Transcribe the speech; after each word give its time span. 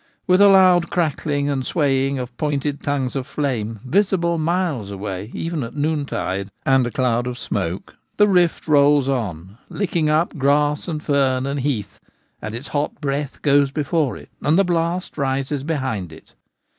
With 0.25 0.41
a 0.41 0.47
loud 0.49 0.89
crackling 0.89 1.47
and 1.47 1.63
swaying 1.63 2.17
of 2.17 2.35
pointed 2.35 2.81
tongues 2.81 3.15
of 3.15 3.27
flame 3.27 3.79
visible 3.85 4.39
miles 4.39 4.89
away 4.89 5.29
even 5.31 5.61
at 5.61 5.75
noontide, 5.75 6.49
and 6.65 6.87
a 6.87 6.91
cloud 6.91 7.27
of 7.27 7.37
smoke, 7.37 7.97
the 8.17 8.27
rift 8.27 8.67
1 8.67 8.77
40 8.77 8.79
The 8.79 8.79
Gamekeeper 8.79 8.79
at 8.79 8.81
Home. 8.81 8.83
rolls 8.83 9.07
on, 9.47 9.57
licking 9.69 10.09
up 10.09 10.37
grass 10.39 10.87
and 10.87 11.03
fern 11.03 11.45
and 11.45 11.59
heath; 11.59 11.99
and 12.41 12.55
its 12.55 12.69
hot 12.69 12.99
breath 12.99 13.43
goes 13.43 13.69
before 13.69 14.17
it, 14.17 14.29
and 14.41 14.57
the 14.57 14.65
blast 14.65 15.19
rises 15.19 15.63
behind 15.63 16.11
it. 16.11 16.33